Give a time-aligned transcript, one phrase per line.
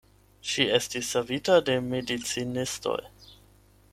[0.51, 2.99] Ŝi estis savita de medicinistoj.